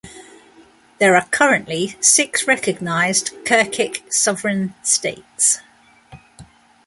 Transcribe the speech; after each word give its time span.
There 0.97 1.15
are 1.15 1.27
currently 1.27 1.95
six 2.01 2.47
recognized 2.47 3.35
Turkic 3.45 4.11
sovereign 4.11 4.73
states. 4.81 5.59